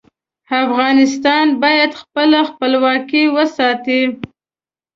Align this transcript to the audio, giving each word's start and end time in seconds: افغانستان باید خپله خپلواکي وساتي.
افغانستان 0.63 1.45
باید 1.63 1.91
خپله 2.01 2.39
خپلواکي 2.49 3.23
وساتي. 3.35 4.01